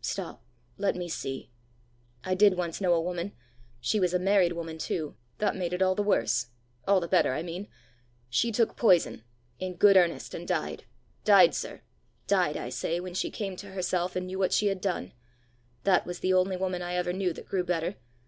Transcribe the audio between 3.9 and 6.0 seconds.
was a married woman too that made it all